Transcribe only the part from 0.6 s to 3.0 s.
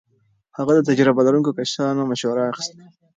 د تجربه لرونکو کسانو مشوره اخيسته.